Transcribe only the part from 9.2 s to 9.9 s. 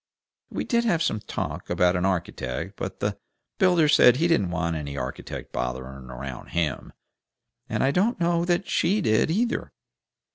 either.